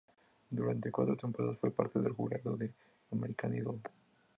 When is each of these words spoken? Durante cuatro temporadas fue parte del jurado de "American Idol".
Durante 0.49 0.89
cuatro 0.91 1.15
temporadas 1.15 1.59
fue 1.59 1.69
parte 1.69 1.99
del 1.99 2.13
jurado 2.13 2.57
de 2.57 2.71
"American 3.11 3.53
Idol". 3.55 3.79